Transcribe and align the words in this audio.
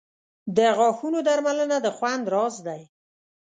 •د 0.57 0.59
غاښونو 0.77 1.19
درملنه 1.27 1.77
د 1.81 1.87
خوند 1.97 2.25
راز 2.33 2.55
دی. 2.67 2.81